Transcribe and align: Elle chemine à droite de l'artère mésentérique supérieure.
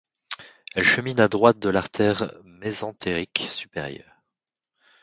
Elle 0.73 0.83
chemine 0.83 1.19
à 1.19 1.27
droite 1.27 1.59
de 1.59 1.69
l'artère 1.69 2.33
mésentérique 2.43 3.45
supérieure. 3.51 4.23